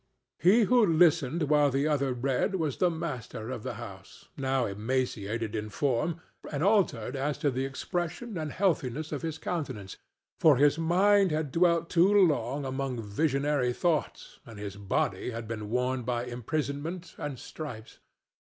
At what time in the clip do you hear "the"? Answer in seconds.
1.69-1.87, 2.77-2.89, 3.61-3.75, 7.51-7.65